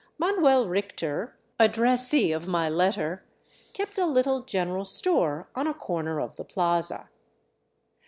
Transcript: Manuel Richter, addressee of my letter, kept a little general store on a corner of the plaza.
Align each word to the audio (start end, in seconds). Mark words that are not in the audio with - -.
Manuel 0.17 0.67
Richter, 0.67 1.35
addressee 1.59 2.31
of 2.31 2.47
my 2.47 2.67
letter, 2.67 3.21
kept 3.73 3.99
a 3.99 4.07
little 4.07 4.39
general 4.41 4.83
store 4.83 5.47
on 5.53 5.67
a 5.67 5.75
corner 5.75 6.19
of 6.19 6.37
the 6.37 6.43
plaza. 6.43 7.07